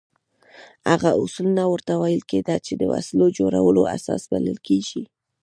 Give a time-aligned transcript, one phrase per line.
[0.91, 5.03] هغه اصول نه ورته ویل کېده چې د وسلو جوړولو اساس بلل کېږي.